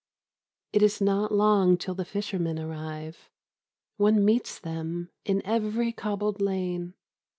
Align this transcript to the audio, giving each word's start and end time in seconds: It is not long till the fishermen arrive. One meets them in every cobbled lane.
It 0.73 0.81
is 0.81 0.99
not 0.99 1.31
long 1.31 1.77
till 1.77 1.93
the 1.93 2.05
fishermen 2.05 2.57
arrive. 2.57 3.29
One 3.97 4.25
meets 4.25 4.57
them 4.57 5.11
in 5.25 5.43
every 5.45 5.91
cobbled 5.91 6.41
lane. 6.41 6.95